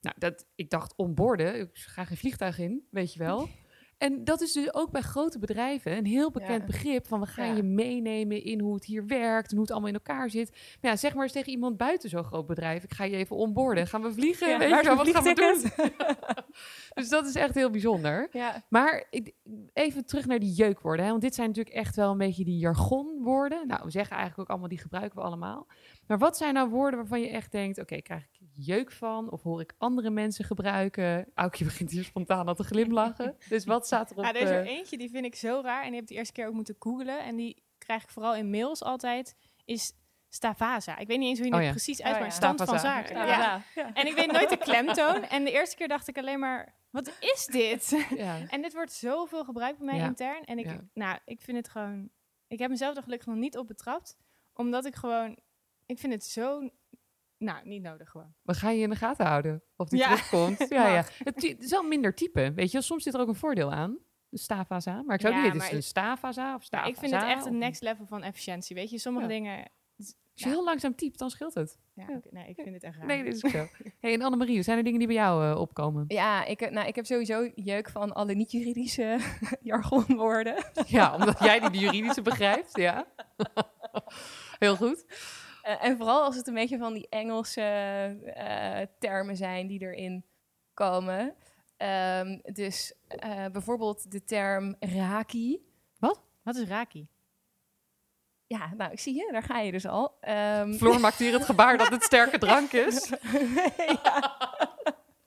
[0.00, 3.48] Nou, dat, ik dacht onboorden, ik ga geen vliegtuig in, weet je wel.
[4.02, 6.66] En dat is dus ook bij grote bedrijven een heel bekend Ja.
[6.66, 7.54] begrip van we gaan Ja.
[7.56, 10.50] je meenemen in hoe het hier werkt en hoe het allemaal in elkaar zit.
[10.80, 13.36] Maar ja, zeg maar eens tegen iemand buiten zo'n groot bedrijf, ik ga je even
[13.36, 13.86] onboorden.
[13.86, 14.48] Gaan we vliegen?
[14.48, 15.86] Ja, weet je wat gaan we doen?
[16.94, 18.28] dus dat is echt heel bijzonder.
[18.68, 19.32] Maar ik-
[19.72, 21.04] even terug naar die jeukwoorden.
[21.04, 21.10] Hè?
[21.10, 23.66] Want dit zijn natuurlijk echt wel een beetje die jargonwoorden.
[23.66, 25.66] Nou, we zeggen eigenlijk ook allemaal, die gebruiken we allemaal.
[26.06, 27.78] Maar wat zijn nou woorden waarvan je echt denkt...
[27.78, 29.30] oké, krijg ik jeuk van?
[29.30, 31.26] Of hoor ik andere mensen gebruiken?
[31.34, 33.36] Aukje begint hier spontaan al te glimlachen.
[33.48, 34.24] Dus wat staat erop?
[34.24, 35.80] Ja, er is er eh, eentje, die vind ik zo raar.
[35.82, 37.24] En die heb ik de eerste keer ook moeten googlen.
[37.24, 39.36] En die krijg ik vooral in mails altijd.
[39.64, 39.92] Is
[40.28, 40.98] Stavasa.
[40.98, 41.72] Ik weet niet eens hoe je Oh het ja.
[41.72, 42.32] precies Oh uitspreekt.
[42.32, 42.38] ja.
[42.38, 43.16] Stand van zaken.
[43.16, 43.26] Ja.
[43.26, 43.62] Ja.
[43.74, 43.92] Ja.
[43.94, 45.22] En ik weet nooit de klemtoon.
[45.24, 48.06] En de eerste keer dacht ik alleen maar, wat is dit?
[48.16, 48.38] ja.
[48.48, 50.06] En dit wordt zoveel gebruikt bij mij Ja.
[50.06, 50.44] intern.
[50.44, 50.80] En ik, Ja.
[50.94, 52.10] nou, ik vind het gewoon...
[52.48, 54.16] Ik heb mezelf er gelukkig nog niet op betrapt.
[54.54, 55.38] Omdat ik gewoon...
[55.86, 56.68] Ik vind het zo...
[57.42, 58.34] Nou, niet nodig gewoon.
[58.42, 60.06] We gaan je in de gaten houden of die Ja.
[60.06, 60.58] terugkomt.
[60.68, 61.04] Ja, ja.
[61.18, 62.52] Het, is wel minder type.
[62.54, 63.98] Weet je, soms zit er ook een voordeel aan.
[64.28, 65.02] De stafasa.
[65.02, 66.90] Maar ik zou Ja, niet weten, is het een stafasa of stafasa?
[66.90, 68.76] ik vind het echt een next level van efficiëntie.
[68.76, 69.32] Weet je, sommige Ja.
[69.32, 69.70] dingen...
[70.34, 71.78] Als je heel langzaam typt, dan scheelt het.
[71.94, 73.06] Ja, nee, ik vind het echt raar.
[73.06, 73.66] Nee, dit is ook zo.
[74.00, 76.04] hey, en Annemarie, zijn er dingen die bij jou eh, opkomen?
[76.08, 79.18] Ja, ik, nou, ik heb sowieso jeuk van alle niet-juridische
[79.60, 80.64] jargonwoorden.
[80.86, 83.06] Ja, omdat jij die, die juridische begrijpt, ja.
[84.58, 85.04] Heel goed.
[85.62, 90.24] Eh, en vooral als het een beetje van die Engelse eh, termen zijn die erin
[90.74, 91.34] komen.
[91.76, 95.70] Ehm, dus eh, bijvoorbeeld de term raki.
[96.42, 97.08] Wat is raki?
[98.46, 100.16] Ja, nou, ik zie je, daar ga je dus al.
[100.20, 103.12] Ehm, Floor maakt hier het gebaar dat het sterke drank is.
[104.02, 104.36] ja.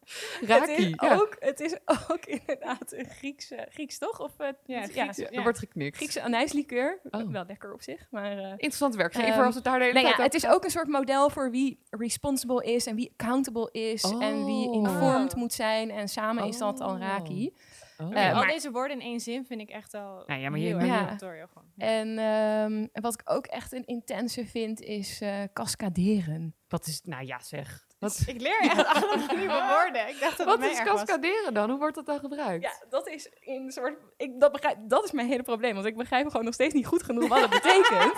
[0.48, 0.72] Raki.
[0.72, 1.16] Het is, ja.
[1.16, 1.76] ook, het is
[2.10, 4.20] ook inderdaad een Griekse, Grieks toch?
[4.20, 5.38] Of, uh, Ja, ja, Grieks, Ja, ja.
[5.38, 5.96] er wordt geknikt.
[5.98, 7.00] Griekse anijslikeur.
[7.12, 7.32] Oh.
[7.32, 8.38] Wel lekker op zich, maar...
[8.38, 10.64] eh, Interessant werkgever Ehm, als het daar de hele nou tijd ja, het is ook
[10.64, 14.76] een soort model voor wie responsible is en wie accountable is en wie Oh.
[14.76, 15.40] informed Oh.
[15.40, 15.92] moet zijn.
[15.92, 17.00] En samen is dat dan Oh.
[17.02, 17.54] Raki.
[17.98, 18.08] Oh.
[18.08, 20.50] Oké, Eh, al maar- deze woorden in één zin vind ik echt al Nou ja,
[20.50, 21.02] maar je- heel ja.
[21.02, 21.68] erg tutorial gewoon.
[21.76, 21.86] Ja.
[21.86, 26.56] En ehm, wat ik ook echt een intense vind, is eh cascaderen.
[26.68, 27.85] Wat is, nou ja zeg.
[28.00, 30.08] Wat, Ik leer echt allemaal nieuwe woorden.
[30.10, 31.70] Ik dacht dat wat is cascaderen dan?
[31.70, 32.64] Hoe wordt dat dan gebruikt?
[32.64, 33.98] Ja, dat is een soort.
[34.18, 35.74] Ik, dat, begrijp, dat is mijn hele probleem.
[35.74, 38.14] Want ik begrijp gewoon nog steeds niet goed genoeg wat het betekent.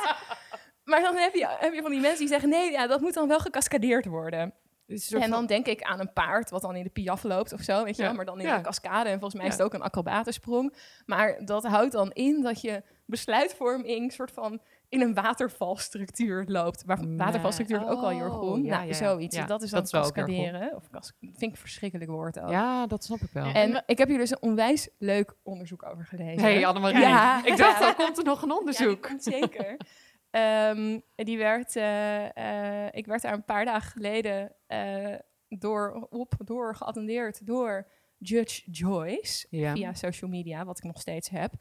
[0.84, 3.14] Maar dan heb je, heb je van die mensen die zeggen: nee, ja, dat moet
[3.14, 4.54] dan wel gecascadeerd worden.
[4.88, 7.62] Soort En dan denk ik aan een paard wat dan in de piaf loopt of
[7.62, 8.08] zo, weet je Ja.
[8.08, 8.18] wel.
[8.18, 8.56] Maar dan in Ja.
[8.58, 9.10] een cascade.
[9.10, 9.64] En volgens mij is Ja.
[9.64, 10.74] het ook een acrobatensprong.
[11.06, 16.86] Maar dat houdt dan in dat je besluitvorming soort van in een watervalstructuur loopt.
[16.86, 17.18] Maar Nee.
[17.18, 18.30] watervalstructuur is ook al.
[18.32, 19.36] Oh, ja, nou, ja, zoiets.
[19.36, 20.36] Ja, dat is dat dan is jargon.
[20.36, 20.76] cascaderen.
[20.76, 22.50] Of cas vind ik een verschrikkelijk woord ook.
[22.50, 23.46] Ja, dat snap ik wel.
[23.46, 26.42] En ik heb hier dus een onwijs leuk onderzoek over gelezen.
[26.42, 27.46] hey Annemarie, Ja.
[27.46, 29.10] ik dacht, al komt er nog een onderzoek.
[29.18, 29.78] zeker.
[30.32, 35.16] Ehm, die werd, eh, eh, ik werd daar een paar dagen geleden eh,
[35.50, 39.74] door, op, door geattendeerd door Judge Joyce Ja.
[39.74, 41.54] via social media, wat ik nog steeds heb.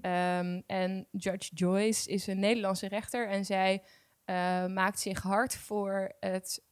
[0.00, 3.82] Ehm, en Judge Joyce is een Nederlandse rechter en zij
[4.24, 6.62] eh, maakt zich hard voor het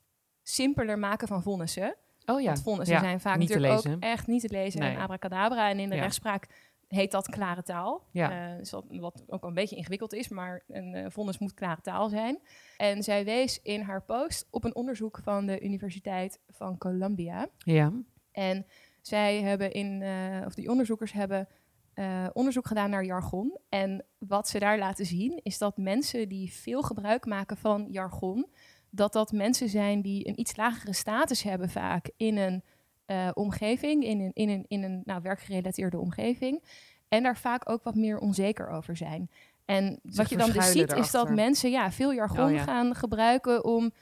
[0.42, 1.96] simpeler maken van vonnissen.
[2.26, 2.46] Oh ja.
[2.46, 4.94] Want vonnissen Ja, zijn vaak natuurlijk ook echt niet te lezen Nee.
[4.94, 5.70] en abracadabra.
[5.70, 6.02] En in de Ja.
[6.02, 6.48] rechtspraak
[6.88, 8.06] heet dat klare taal.
[8.10, 8.50] Ja.
[8.52, 12.08] Eh, dus wat, ook een beetje ingewikkeld is, maar een eh, vonnis moet klare taal
[12.08, 12.38] zijn.
[12.76, 17.48] En zij wees in haar post op een onderzoek van de Universiteit van Columbia.
[17.58, 17.92] Ja.
[18.32, 18.66] En
[19.00, 20.04] zij hebben in,
[20.46, 21.48] of die onderzoekers hebben
[21.94, 23.58] eh, onderzoek gedaan naar jargon.
[23.68, 28.46] En wat ze daar laten zien, is dat mensen die veel gebruik maken van jargon,
[28.90, 32.62] dat dat mensen zijn die een iets lagere status hebben vaak in een
[33.04, 36.62] eh, omgeving, in een, in een, in een nou, werkgerelateerde omgeving.
[37.08, 39.30] En daar vaak ook wat meer onzeker over zijn.
[39.64, 42.62] En wat je dan dus ziet, is dat mensen ja, veel jargon Oh ja.
[42.62, 43.92] gaan gebruiken om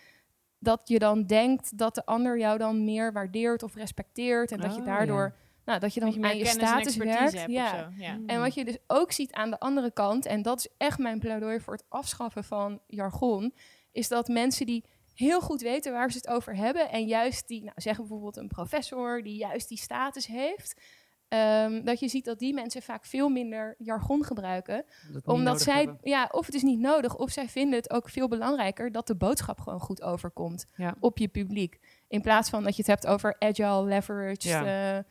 [0.58, 4.52] dat je dan denkt dat de ander jou dan meer waardeert of respecteert.
[4.52, 7.32] En dat je Oh, daardoor, nou, dat je dan aan je status werkt.
[7.32, 7.92] hebt ja.
[7.96, 8.18] Ja.
[8.26, 11.18] En wat je dus ook ziet aan de andere kant, en dat is echt mijn
[11.18, 13.54] pleidooi voor het afschaffen van jargon,
[13.92, 17.60] is dat mensen die heel goed weten waar ze het over hebben en juist die,
[17.60, 20.80] nou, zeggen bijvoorbeeld een professor die juist die status heeft,
[21.28, 24.84] ehm, dat je ziet dat die mensen vaak veel minder jargon gebruiken,
[25.24, 25.98] omdat zij, hebben.
[26.02, 29.14] ja, of het is niet nodig, of zij vinden het ook veel belangrijker dat de
[29.16, 30.94] boodschap gewoon goed overkomt Ja.
[31.00, 31.80] op je publiek.
[32.08, 34.96] In plaats van dat je het hebt over agile, leverage, Ja.
[34.98, 35.04] eh,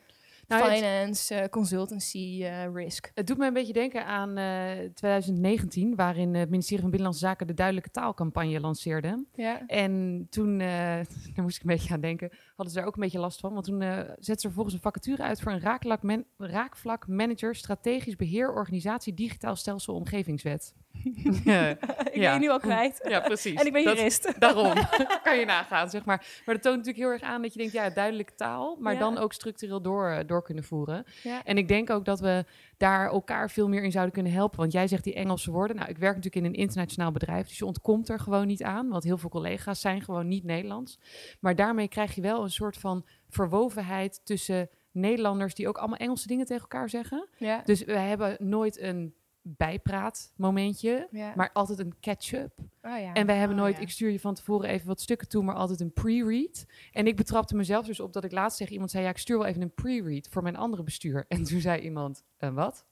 [0.49, 3.11] Nou, het- finance, eh, consultancy, eh, risk.
[3.13, 7.47] Het doet me een beetje denken aan eh, 2019, waarin het ministerie van Binnenlandse Zaken
[7.47, 9.25] de duidelijke taalcampagne lanceerde.
[9.33, 9.67] Ja.
[9.67, 10.67] En toen, eh,
[11.33, 13.53] daar moest ik een beetje aan denken, hadden ze daar ook een beetje last van.
[13.53, 17.55] Want toen eh zetten ze vervolgens een vacature uit voor een raakvlak, man- raakvlak manager
[17.55, 20.73] strategisch beheer organisatie digitaal stelsel omgevingswet.
[21.43, 21.77] ja, ik
[22.13, 22.31] Ja.
[22.31, 22.99] ben je nu al kwijt.
[23.09, 23.59] ja, precies.
[23.59, 24.33] En ik ben Dat- jurist.
[24.39, 24.73] Daarom
[25.23, 26.41] kan je nagaan, zeg maar.
[26.45, 28.99] Maar dat toont natuurlijk heel erg aan dat je denkt, ja, duidelijke taal, maar Ja.
[28.99, 31.03] dan ook structureel door, door kunnen voeren.
[31.23, 31.43] Ja.
[31.43, 32.45] En ik denk ook dat we
[32.77, 34.59] daar elkaar veel meer in zouden kunnen helpen.
[34.59, 35.75] Want jij zegt die Engelse woorden.
[35.75, 38.89] Nou, ik werk natuurlijk in een internationaal bedrijf, dus je ontkomt er gewoon niet aan.
[38.89, 40.99] Want heel veel collega's zijn gewoon niet Nederlands.
[41.39, 46.27] Maar daarmee krijg je wel een soort van verwovenheid tussen Nederlanders die ook allemaal Engelse
[46.27, 47.27] dingen tegen elkaar zeggen.
[47.63, 49.13] Dus we hebben nooit een
[49.57, 51.33] bijpraatmomentje, Ja.
[51.35, 52.51] maar altijd een catch-up.
[52.81, 53.13] Oh, ja.
[53.13, 53.81] En wij hebben Oh, nooit, ja.
[53.81, 56.65] ik stuur je van tevoren even wat stukken toe, maar altijd een pre-read.
[56.91, 59.37] En ik betrapte mezelf dus op dat ik laatst tegen iemand zei, ja, ik stuur
[59.37, 61.25] wel even een pre-read voor mijn andere bestuur.
[61.27, 62.85] En toen zei iemand, een wat?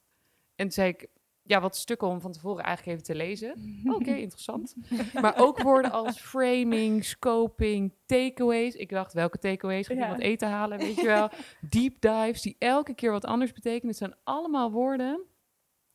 [0.55, 1.07] En toen zei ik,
[1.41, 3.81] ja, wat stukken om van tevoren eigenlijk even te lezen.
[3.95, 4.75] Oké, interessant.
[5.21, 8.75] Maar ook woorden als framing, scoping, takeaways.
[8.75, 9.87] Ik dacht, welke takeaways?
[9.87, 10.09] Ga ik Ja.
[10.09, 11.29] wat eten halen, weet je wel?
[11.69, 13.87] Deep dives, die elke keer wat anders betekenen.
[13.87, 15.21] Het zijn allemaal woorden,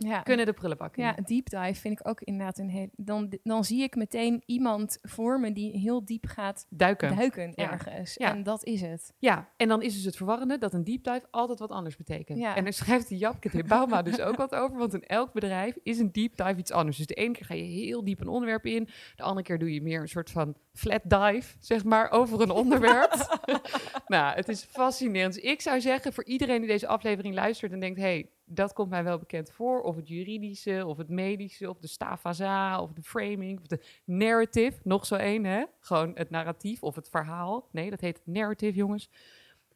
[0.07, 0.21] ja.
[0.23, 1.05] kunnen de prullenbak in.
[1.05, 2.89] Ja, deep dive vind ik ook inderdaad een heel...
[2.97, 7.17] Dan, dan zie ik meteen iemand voor me die heel diep gaat Duiken.
[7.17, 7.71] duiken Ja.
[7.71, 8.15] ergens.
[8.15, 8.31] Ja.
[8.31, 9.13] En dat is het.
[9.19, 12.39] Ja, en dan is dus het verwarrende dat een deep dive altijd wat anders betekent.
[12.39, 12.57] Ja.
[12.57, 15.77] En daar schrijft die Japke de Bauma dus ook wat over, want in elk bedrijf
[15.83, 16.97] is een deep dive iets anders.
[16.97, 19.75] Dus de ene keer ga je heel diep een onderwerp in, de andere keer doe
[19.75, 23.41] je meer een soort van flat dive, zeg maar, over een onderwerp.
[24.07, 25.45] nou, het is fascinerend.
[25.45, 29.05] Ik zou zeggen, voor iedereen die deze aflevering luistert en denkt, hey, dat komt mij
[29.05, 33.61] wel bekend voor, of het juridische, of het medische, of de stafasa, of de framing,
[33.61, 35.65] of de narrative, nog zo één, hè?
[35.81, 37.69] Gewoon het narratief of het verhaal.
[37.71, 39.11] Nee, dat heet narrative, jongens.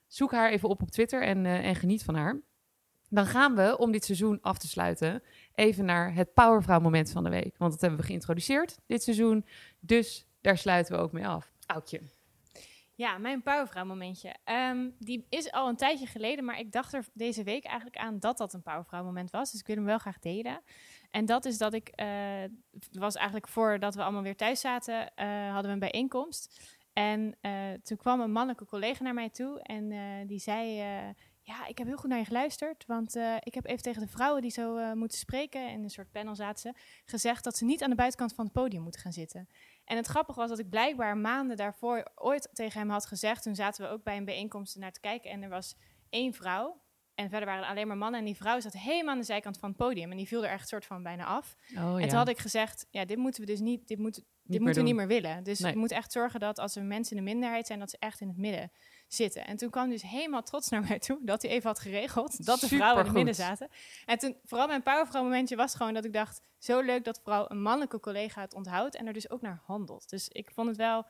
[0.06, 2.40] Zoek haar even op op Twitter en, eh, en geniet van haar.
[3.08, 5.22] Dan gaan we, om dit seizoen af te sluiten,
[5.54, 7.54] even naar het Powervrouw moment van de week.
[7.58, 9.46] Want dat hebben we geïntroduceerd dit seizoen.
[9.80, 11.52] Dus daar sluiten we ook mee af.
[11.66, 12.00] Oudje.
[12.94, 14.34] Ja, mijn powervrouw momentje.
[14.44, 18.18] Ehm, die is al een tijdje geleden, maar ik dacht er deze week eigenlijk aan
[18.18, 19.50] dat dat een powervrouw moment was.
[19.50, 20.60] Dus ik wil hem wel graag delen.
[21.10, 22.06] En dat is dat ik, uh,
[22.92, 26.76] was eigenlijk voordat we allemaal weer thuis zaten, uh, hadden we een bijeenkomst.
[26.92, 30.76] En uh, toen kwam een mannelijke collega naar mij toe en die zei,
[31.40, 34.42] ja, ik heb heel goed naar je geluisterd, want ik heb even tegen de vrouwen
[34.42, 37.90] die zo moeten spreken, in een soort panel zaten ze, gezegd dat ze niet aan
[37.90, 39.48] de buitenkant van het podium moeten gaan zitten.
[39.86, 43.42] En het grappige was dat ik blijkbaar maanden daarvoor ooit tegen hem had gezegd.
[43.42, 45.30] Toen zaten we ook bij een bijeenkomst naar te kijken.
[45.30, 45.76] En er was
[46.10, 46.80] één vrouw.
[47.14, 48.20] En verder waren er alleen maar mannen.
[48.20, 50.10] En die vrouw zat helemaal aan de zijkant van het podium.
[50.10, 51.56] En die viel er echt soort van bijna af.
[51.76, 53.88] Oh, en toen had ik gezegd: Ja, dit moeten we dus niet.
[53.88, 55.44] Dit, moet, dit moeten we niet meer willen.
[55.44, 55.72] Dus nee.
[55.72, 58.20] je moet echt zorgen dat als er mensen in de minderheid zijn, dat ze echt
[58.20, 58.70] in het midden
[59.06, 59.46] zitten.
[59.46, 62.60] En toen kwam dus helemaal trots naar mij toe dat hij even had geregeld dat
[62.60, 63.68] de vrouwen in het midden zaten.
[64.04, 67.50] En toen, vooral mijn powervrouw momentje was gewoon dat ik dacht, zo leuk dat vooral
[67.50, 70.08] een mannelijke collega het onthoudt en er dus ook naar handelt.
[70.08, 71.06] Dus ik vond het wel,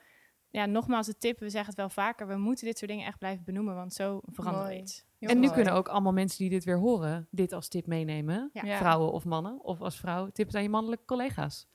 [0.51, 3.19] ja, nogmaals de tip, we zeggen het wel vaker, we moeten dit soort dingen echt
[3.19, 5.05] blijven benoemen, want zo verandert iets.
[5.19, 8.51] en nu kunnen ook allemaal mensen die dit weer horen, dit als tip meenemen.
[8.53, 8.77] Ja.
[8.77, 11.69] Vrouwen of mannen, of als vrouw, tips aan je mannelijke collega's.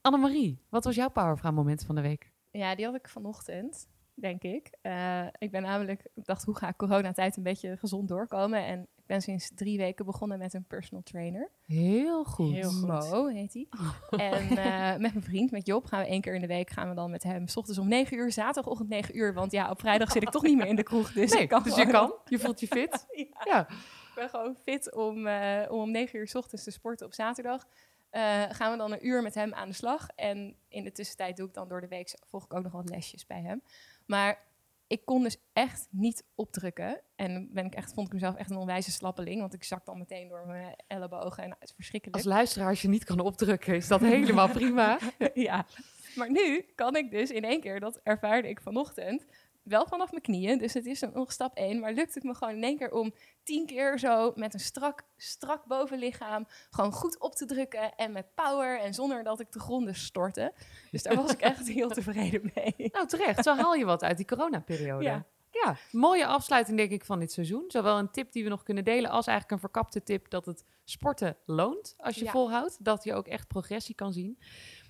[0.00, 2.32] Annemarie, wat was jouw powervrouw moment van de week?
[2.50, 4.78] Ja, die had ik vanochtend, denk ik.
[4.82, 8.64] Uh, ik ben namelijk, ik dacht, hoe ga ik coronatijd een beetje gezond doorkomen?
[8.64, 11.50] En ik ben sinds drie weken begonnen met een personal trainer.
[11.66, 12.52] Heel goed.
[12.52, 12.88] Heel goed.
[12.88, 13.66] Mo heet hij.
[14.30, 16.88] En uh, met mijn vriend, met Job, gaan we één keer in de week gaan
[16.88, 17.46] we dan met hem.
[17.46, 19.34] S ochtends om 9 uur, zaterdagochtend 9 uur.
[19.34, 21.12] Want ja, op vrijdag zit ik toch niet meer in de kroeg.
[21.12, 22.14] Dus, nee, ik kan dus je kan.
[22.24, 23.06] Je voelt je fit.
[23.12, 23.26] ja.
[23.44, 23.68] ja.
[23.68, 27.14] Ik ben gewoon fit om, uh, om om 9 uur s ochtends te sporten op
[27.14, 27.66] zaterdag.
[28.12, 30.08] Uh, gaan we dan een uur met hem aan de slag.
[30.14, 32.88] En in de tussentijd doe ik dan door de week, volg ik ook nog wat
[32.88, 33.62] lesjes bij hem.
[34.06, 34.50] Maar
[34.86, 37.00] ik kon dus echt niet opdrukken.
[37.16, 39.40] En ben ik echt, vond ik mezelf echt een onwijze slappeling.
[39.40, 42.18] Want ik zak dan meteen door mijn ellebogen en het is verschrikkelijk.
[42.18, 44.98] Als luisteraar, als je niet kan opdrukken, is dat helemaal prima.
[45.34, 45.66] ja,
[46.14, 49.26] maar nu kan ik dus in één keer, dat ervaarde ik vanochtend,
[49.62, 50.58] wel vanaf mijn knieën.
[50.58, 51.80] Dus het is nog stap één.
[51.80, 55.02] Maar lukt het me gewoon in één keer om tien keer zo met een strak,
[55.16, 57.94] strak bovenlichaam gewoon goed op te drukken.
[57.94, 60.52] En met power en zonder dat ik te gronden stortte.
[60.90, 62.74] Dus daar was ik echt heel tevreden mee.
[62.92, 63.44] Nou, terecht.
[63.44, 65.04] Zo haal je wat uit die coronaperiode.
[65.04, 65.24] Ja.
[65.64, 67.64] Ja, mooie afsluiting denk ik van dit seizoen.
[67.68, 70.64] Zowel een tip die we nog kunnen delen als eigenlijk een verkapte tip dat het
[70.84, 72.30] sporten loont als je Ja.
[72.30, 72.84] volhoudt.
[72.84, 74.38] Dat je ook echt progressie kan zien.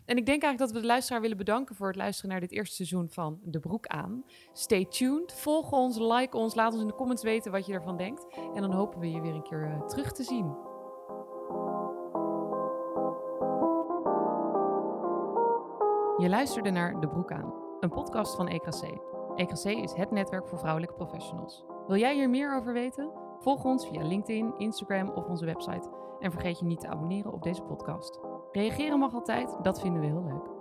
[0.05, 2.53] En ik denk eigenlijk dat we de luisteraar willen bedanken voor het luisteren naar dit
[2.53, 4.25] eerste seizoen van De Broek aan.
[4.53, 7.97] Stay tuned, volg ons, like ons, laat ons in de comments weten wat je ervan
[7.97, 8.27] denkt.
[8.55, 10.71] En dan hopen we je weer een keer eh, terug te zien.
[16.19, 18.83] Je luisterde naar De Broek aan, een podcast van EKC.
[19.37, 21.65] EKC is het netwerk voor vrouwelijke professionals.
[21.87, 23.11] Wil jij hier meer over weten?
[23.39, 25.91] Volg ons via LinkedIn, Instagram of onze website.
[26.19, 28.32] En vergeet je niet te abonneren op deze podcast.
[28.53, 30.52] Reageren mag altijd, dat vinden we heel leuk.